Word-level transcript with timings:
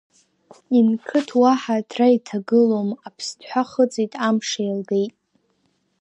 Инқыҭ 0.77 1.29
уаҳа 1.41 1.75
аҭра 1.81 2.07
иҭагылом, 2.15 2.89
аԥсҭҳәа 3.07 3.63
хыҵит, 3.69 4.13
амш 4.27 4.49
еилгеит. 4.63 5.13